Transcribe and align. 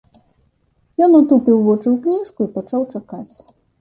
Ён 1.07 1.11
утупіў 1.19 1.61
вочы 1.67 1.87
ў 1.91 1.95
кніжку 2.07 2.39
і 2.49 2.51
пачаў 2.59 2.81
чакаць. 2.99 3.35